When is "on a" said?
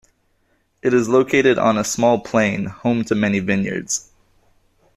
1.59-1.83